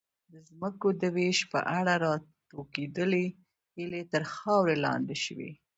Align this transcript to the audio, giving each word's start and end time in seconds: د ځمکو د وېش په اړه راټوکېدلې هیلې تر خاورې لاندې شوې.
د 0.31 0.33
ځمکو 0.49 0.87
د 1.01 1.03
وېش 1.15 1.39
په 1.51 1.59
اړه 1.79 1.93
راټوکېدلې 2.05 3.25
هیلې 3.75 4.01
تر 4.13 4.23
خاورې 4.33 4.75
لاندې 4.85 5.15
شوې. 5.25 5.51